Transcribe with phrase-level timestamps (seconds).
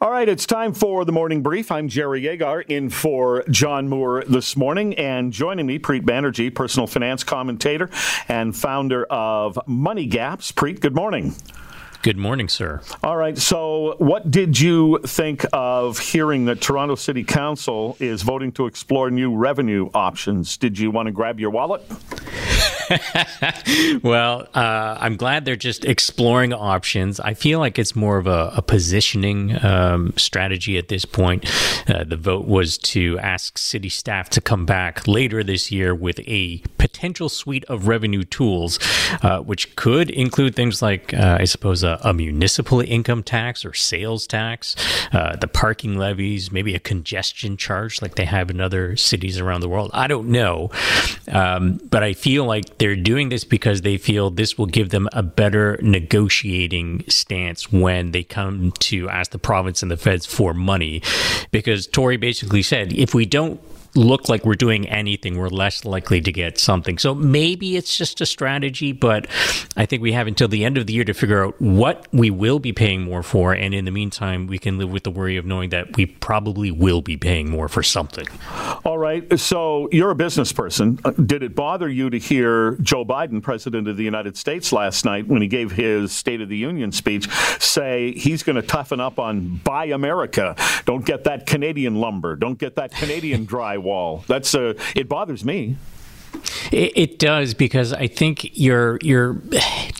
[0.00, 1.72] All right, it's time for the morning brief.
[1.72, 6.86] I'm Jerry Agar in for John Moore this morning, and joining me, Preet Banerjee, personal
[6.86, 7.90] finance commentator
[8.28, 10.52] and founder of MoneyGaps.
[10.52, 11.34] Preet, good morning.
[12.02, 12.80] Good morning, sir.
[13.02, 13.36] All right.
[13.36, 19.10] So, what did you think of hearing that Toronto City Council is voting to explore
[19.10, 20.56] new revenue options?
[20.56, 21.82] Did you want to grab your wallet?
[24.02, 27.20] well, uh, I'm glad they're just exploring options.
[27.20, 31.44] I feel like it's more of a, a positioning um, strategy at this point.
[31.88, 36.20] Uh, the vote was to ask city staff to come back later this year with
[36.20, 38.78] a potential suite of revenue tools,
[39.22, 43.74] uh, which could include things like, uh, I suppose, a, a, municipal income tax or
[43.74, 44.74] sales tax,
[45.12, 49.60] uh, the parking levies, maybe a congestion charge like they have in other cities around
[49.60, 49.90] the world.
[49.94, 50.70] I don't know.
[51.30, 55.08] Um, but I feel like they're doing this because they feel this will give them
[55.12, 60.54] a better negotiating stance when they come to ask the province and the feds for
[60.54, 61.02] money.
[61.50, 63.60] Because Tory basically said, if we don't
[63.94, 66.98] look like we're doing anything, we're less likely to get something.
[66.98, 69.26] So maybe it's just a strategy, but
[69.76, 72.30] I think we have until the end of the year to figure out what we
[72.30, 73.52] will be paying more for.
[73.52, 76.70] And in the meantime, we can live with the worry of knowing that we probably
[76.70, 78.26] will be paying more for something.
[78.84, 79.38] All right.
[79.38, 80.98] So you're a business person.
[81.04, 85.04] Uh, did it bother you to hear Joe Biden, President of the United States, last
[85.04, 87.28] night when he gave his State of the Union speech,
[87.60, 90.54] say he's going to toughen up on Buy America?
[90.84, 92.36] Don't get that Canadian lumber.
[92.36, 94.24] Don't get that Canadian drywall wall.
[94.26, 95.76] That's uh, it bothers me.
[96.70, 99.40] It, it, does because I think you're you're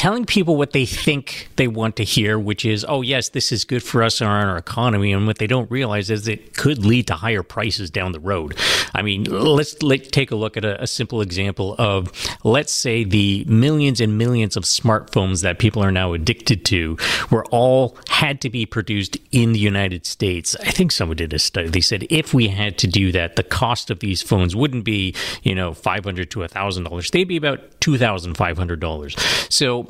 [0.00, 3.66] telling people what they think they want to hear, which is, oh yes, this is
[3.66, 7.06] good for us and our economy, and what they don't realize is it could lead
[7.06, 8.56] to higher prices down the road.
[8.94, 12.10] I mean, let's let take a look at a, a simple example of
[12.44, 16.96] let's say the millions and millions of smartphones that people are now addicted to
[17.30, 20.56] were all had to be produced in the United States.
[20.60, 21.68] I think someone did a study.
[21.68, 25.14] They said if we had to do that, the cost of these phones wouldn't be
[25.42, 27.10] you know five hundred to a thousand dollars.
[27.10, 29.14] They'd be about two thousand five hundred dollars.
[29.50, 29.89] So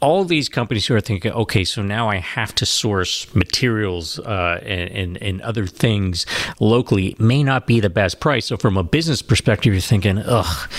[0.00, 4.60] all these companies who are thinking, okay, so now I have to source materials uh,
[4.62, 6.26] and, and, and other things
[6.60, 8.46] locally may not be the best price.
[8.46, 10.70] So from a business perspective, you're thinking, ugh,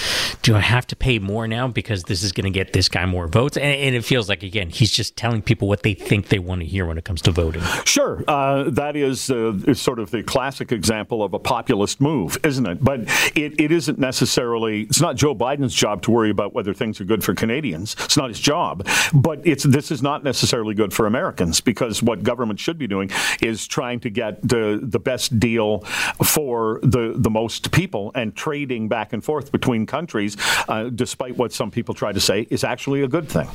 [0.42, 3.06] do I have to pay more now because this is going to get this guy
[3.06, 3.58] more votes?
[3.58, 6.62] And, and, it feels like again, he's just telling people what they think they want
[6.62, 7.64] to hear when it comes to voting.
[7.86, 12.38] Sure, uh, that is, uh, is sort of the classic example of a populist move,
[12.44, 12.84] isn't it?
[12.84, 13.02] But
[13.36, 14.84] it, it isn't necessarily.
[14.84, 17.96] It's not Joe Biden's job to worry about whether things are good for Canadians.
[18.06, 18.88] It's not his job.
[19.14, 23.10] But it's this is not necessarily good for Americans because what government should be doing
[23.42, 25.80] is trying to get the the best deal
[26.24, 30.38] for the the most people and trading back and forth between countries,
[30.68, 33.48] uh, despite what some people try to say, is actually a good thing.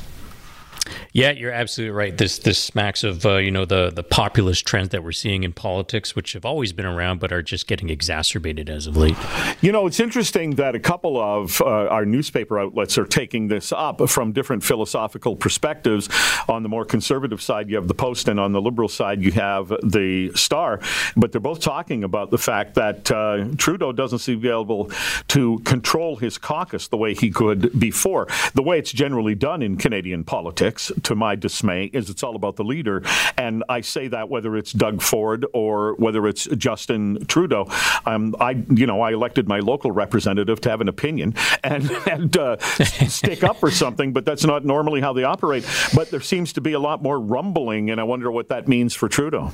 [1.15, 2.17] Yeah, you're absolutely right.
[2.17, 5.53] This this smacks of uh, you know the the populist trends that we're seeing in
[5.53, 9.15] politics, which have always been around, but are just getting exacerbated as of late.
[9.61, 13.71] You know, it's interesting that a couple of uh, our newspaper outlets are taking this
[13.71, 16.09] up from different philosophical perspectives.
[16.49, 19.31] On the more conservative side, you have the Post, and on the liberal side, you
[19.33, 20.79] have the Star.
[21.15, 24.89] But they're both talking about the fact that uh, Trudeau doesn't seem able
[25.27, 28.27] to control his caucus the way he could before.
[28.55, 32.55] The way it's generally done in Canadian politics, to my dismay, is it's all about
[32.55, 33.03] the leader.
[33.37, 37.67] And I say that whether it's Doug Ford or whether it's Justin Trudeau.
[38.05, 42.35] Um, I, you know, I elected my local representative to have an opinion and, and
[42.37, 45.65] uh, stick up for something, but that's not normally how they operate.
[45.95, 48.93] But there seems to be a lot more rumbling, and I wonder what that means
[48.93, 49.51] for Trudeau.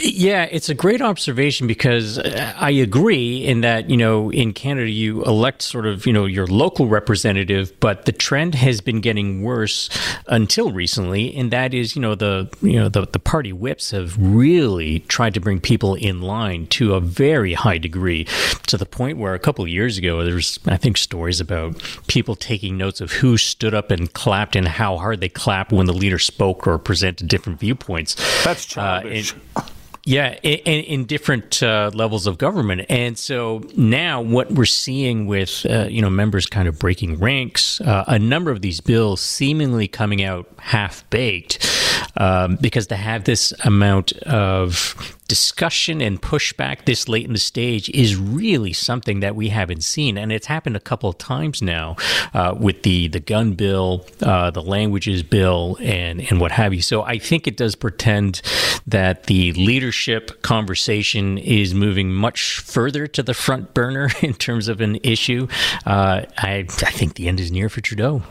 [0.00, 5.24] Yeah, it's a great observation because I agree in that, you know, in Canada, you
[5.24, 9.88] elect sort of, you know, your local representative, but the trend has been getting worse
[10.26, 11.34] until recently.
[11.34, 15.34] And that is, you know, the, you know, the, the party whips have really tried
[15.34, 18.24] to bring people in line to a very high degree
[18.66, 22.36] to the point where a couple of years ago, there's, I think, stories about people
[22.36, 25.92] taking notes of who stood up and clapped and how hard they clapped when the
[25.92, 28.14] leader spoke or presented different viewpoints.
[28.44, 29.34] That's childish.
[29.56, 29.62] Uh,
[30.08, 35.66] yeah, in, in different uh, levels of government, and so now what we're seeing with
[35.68, 39.86] uh, you know members kind of breaking ranks, uh, a number of these bills seemingly
[39.86, 41.68] coming out half baked
[42.16, 47.90] um, because they have this amount of discussion and pushback this late in the stage
[47.90, 51.96] is really something that we haven't seen, and it's happened a couple of times now
[52.34, 56.82] uh, with the the gun bill, uh, the languages bill, and and what have you.
[56.82, 58.40] So I think it does pretend
[58.86, 64.80] that the leadership conversation is moving much further to the front burner in terms of
[64.80, 65.46] an issue.
[65.84, 68.22] Uh, I I think the end is near for Trudeau.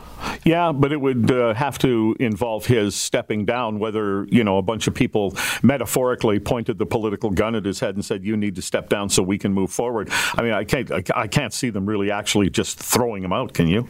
[0.44, 4.62] Yeah, but it would uh, have to involve his stepping down, whether, you know, a
[4.62, 8.56] bunch of people metaphorically pointed the political gun at his head and said, you need
[8.56, 10.08] to step down so we can move forward.
[10.34, 13.68] I mean, I can't, I can't see them really actually just throwing him out, can
[13.68, 13.88] you?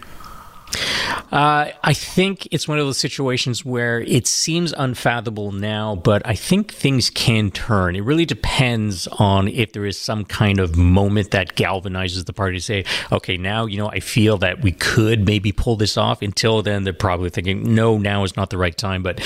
[1.31, 6.35] Uh, I think it's one of those situations where it seems unfathomable now, but I
[6.35, 7.97] think things can turn.
[7.97, 12.59] It really depends on if there is some kind of moment that galvanizes the party
[12.59, 16.23] to say, okay, now, you know, I feel that we could maybe pull this off.
[16.23, 19.03] Until then, they're probably thinking, no, now is not the right time.
[19.03, 19.21] But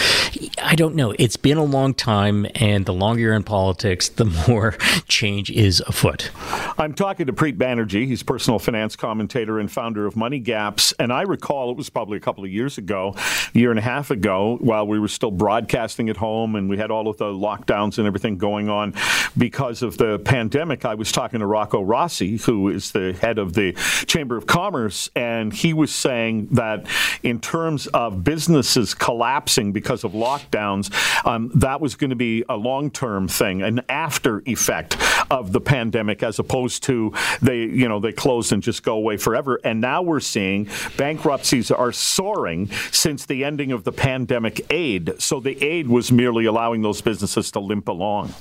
[0.63, 1.15] I don't know.
[1.19, 4.73] It's been a long time, and the longer you're in politics, the more
[5.07, 6.31] change is afoot.
[6.79, 8.07] I'm talking to Preet Banerjee.
[8.07, 10.95] He's personal finance commentator and founder of MoneyGaps.
[10.99, 13.83] And I recall it was probably a couple of years ago, a year and a
[13.83, 17.27] half ago, while we were still broadcasting at home and we had all of the
[17.27, 18.95] lockdowns and everything going on
[19.37, 20.85] because of the pandemic.
[20.85, 23.73] I was talking to Rocco Rossi, who is the head of the
[24.07, 26.87] Chamber of Commerce, and he was saying that
[27.23, 30.93] in terms of businesses collapsing because of lockdowns,
[31.27, 34.97] um, that was going to be a long term thing, an after effect
[35.31, 39.17] of the pandemic, as opposed to they, you know, they close and just go away
[39.17, 39.61] forever.
[39.65, 45.15] And now we're seeing bankruptcies are soaring since the ending of the pandemic aid.
[45.21, 48.35] So the aid was merely allowing those businesses to limp along.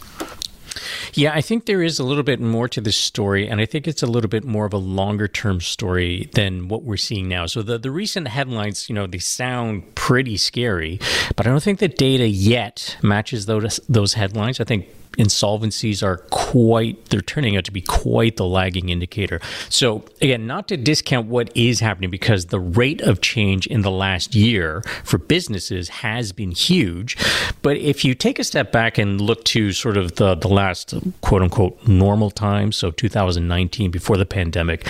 [1.14, 3.88] Yeah, I think there is a little bit more to this story, and I think
[3.88, 7.46] it's a little bit more of a longer term story than what we're seeing now.
[7.48, 11.00] So the, the recent headlines, you know, they sound pretty scary,
[11.36, 14.62] but I don't think the data yet matches those those headlines.
[14.62, 14.88] I think
[15.18, 19.40] insolvencies are quite they're turning out to be quite the lagging indicator.
[19.70, 23.92] So again not to discount what is happening because the rate of change in the
[23.92, 27.18] last year for businesses has been huge.
[27.62, 30.94] But if you take a step back and look to sort of the the last
[31.22, 34.88] quote unquote normal time so 2019 before the pandemic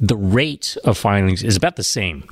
[0.00, 2.24] the rate of filings is about the same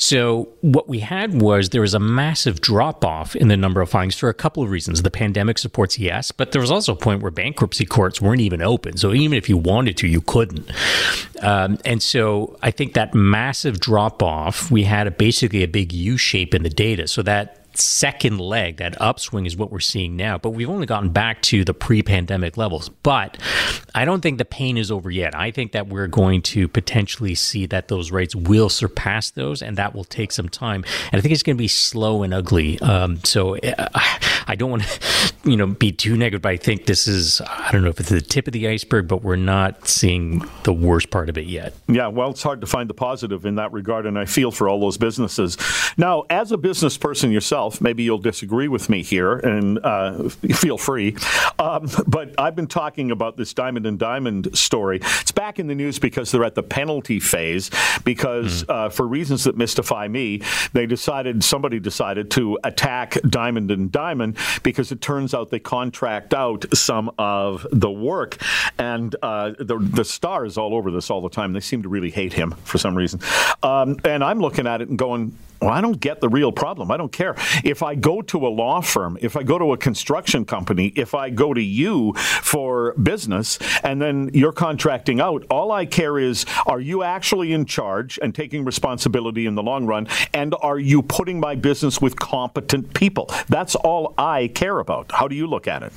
[0.00, 3.90] so what we had was there was a massive drop off in the number of
[3.90, 6.96] filings for a couple of reasons the pandemic supports yes but there was also a
[6.96, 8.96] point where bankruptcy courts weren't even open.
[8.96, 10.70] So even if you wanted to, you couldn't.
[11.42, 15.92] Um, and so I think that massive drop off, we had a, basically a big
[15.92, 17.08] U shape in the data.
[17.08, 20.38] So that second leg, that upswing is what we're seeing now.
[20.38, 22.88] But we've only gotten back to the pre pandemic levels.
[22.88, 23.38] But
[23.94, 25.34] I don't think the pain is over yet.
[25.34, 29.76] I think that we're going to potentially see that those rates will surpass those, and
[29.76, 30.84] that will take some time.
[31.12, 32.78] And I think it's going to be slow and ugly.
[32.80, 33.56] Um, so
[34.46, 36.42] I don't want to, you know, be too negative.
[36.42, 39.08] But I think this is, I don't know if it's the tip of the iceberg,
[39.08, 41.74] but we're not seeing the worst part of it yet.
[41.88, 44.68] Yeah, well, it's hard to find the positive in that regard, and I feel for
[44.68, 45.56] all those businesses.
[45.96, 47.80] Now, as a business person yourself, yourself.
[47.80, 51.16] Maybe you'll disagree with me here, and uh, feel free.
[51.58, 55.00] Um, but I've been talking about this Diamond and Diamond story.
[55.20, 57.70] It's back in the news because they're at the penalty phase.
[58.04, 58.74] Because mm.
[58.74, 60.42] uh, for reasons that mystify me,
[60.72, 66.32] they decided somebody decided to attack Diamond and Diamond because it turns out they contract
[66.34, 68.38] out some of the work,
[68.78, 71.52] and uh, the the Star's all over this all the time.
[71.52, 73.20] They seem to really hate him for some reason.
[73.62, 76.90] Um, and I'm looking at it and going, well, I don't get the real problem.
[76.90, 77.34] I don't care.
[77.64, 81.14] If I go to a law firm, if I go to a construction company, if
[81.14, 86.46] I go to you for business and then you're contracting out, all I care is
[86.66, 90.08] are you actually in charge and taking responsibility in the long run?
[90.32, 93.30] And are you putting my business with competent people?
[93.48, 95.12] That's all I care about.
[95.12, 95.92] How do you look at it?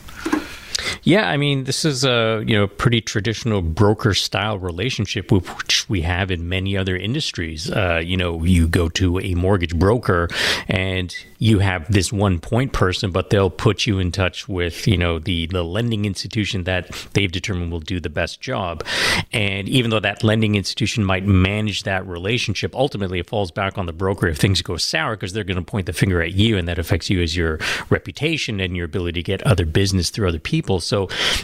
[1.06, 6.02] Yeah, I mean, this is a you know pretty traditional broker style relationship which we
[6.02, 7.70] have in many other industries.
[7.70, 10.30] Uh, you know, you go to a mortgage broker
[10.70, 14.98] and you have this one point person, but they'll put you in touch with you
[14.98, 18.86] know the the lending institution that they've determined will do the best job.
[19.34, 23.88] And even though that lending institution might manage that relationship, ultimately it falls back on
[23.88, 26.58] the broker if things go sour because they're going to point the finger at you,
[26.58, 30.30] and that affects you as your reputation and your ability to get other business through
[30.30, 30.80] other people.
[30.80, 30.93] So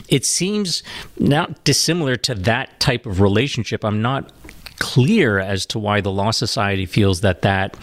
[0.07, 0.83] it seems
[1.17, 3.83] not dissimilar to that type of relationship.
[3.83, 4.31] I'm not
[4.79, 7.77] clear as to why the Law Society feels that that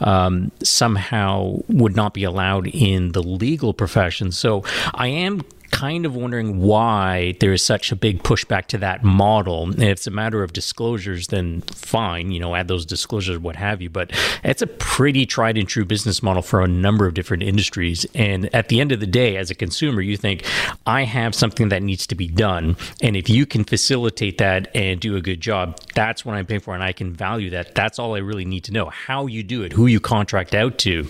[0.00, 4.30] um, somehow would not be allowed in the legal profession.
[4.32, 4.62] So
[4.94, 5.42] I am
[5.82, 9.68] kind of wondering why there is such a big pushback to that model.
[9.72, 13.82] If it's a matter of disclosures, then fine, you know, add those disclosures, what have
[13.82, 13.90] you.
[13.90, 14.12] But
[14.44, 18.06] it's a pretty tried and true business model for a number of different industries.
[18.14, 20.44] And at the end of the day, as a consumer, you think,
[20.86, 22.76] I have something that needs to be done.
[23.02, 26.60] And if you can facilitate that and do a good job, that's what I'm paying
[26.60, 26.74] for.
[26.74, 27.74] And I can value that.
[27.74, 28.88] That's all I really need to know.
[28.88, 31.08] How you do it, who you contract out to.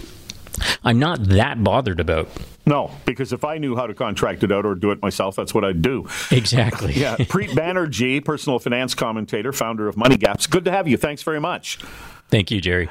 [0.84, 2.28] I'm not that bothered about.
[2.66, 5.52] No, because if I knew how to contract it out or do it myself, that's
[5.54, 6.06] what I'd do.
[6.30, 6.92] Exactly.
[6.94, 7.16] yeah.
[7.18, 10.48] Preet Banerjee, personal finance commentator, founder of MoneyGaps.
[10.48, 10.96] Good to have you.
[10.96, 11.78] Thanks very much.
[12.28, 12.88] Thank you, Jerry.